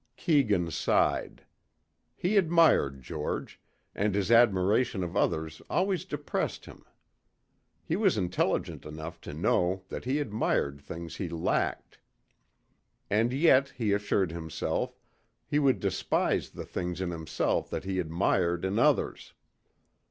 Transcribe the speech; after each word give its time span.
Keegan 0.17 0.71
sighed. 0.71 1.45
He 2.15 2.35
admired 2.35 3.03
George, 3.03 3.61
and 3.93 4.15
his 4.15 4.31
admiration 4.31 5.03
of 5.03 5.15
others 5.15 5.61
always 5.69 6.05
depressed 6.05 6.65
him. 6.65 6.83
He 7.83 7.95
was 7.95 8.17
intelligent 8.17 8.83
enough 8.83 9.21
to 9.21 9.33
know 9.35 9.83
that 9.89 10.05
he 10.05 10.17
admired 10.17 10.81
things 10.81 11.17
he 11.17 11.29
lacked. 11.29 11.99
And 13.11 13.31
yet, 13.31 13.73
he 13.77 13.93
assured 13.93 14.31
himself, 14.31 14.97
he 15.45 15.59
would 15.59 15.79
despise 15.79 16.49
the 16.49 16.65
things 16.65 16.99
in 16.99 17.11
himself 17.11 17.69
that 17.69 17.83
he 17.83 17.99
admired 17.99 18.65
in 18.65 18.79
others. 18.79 19.35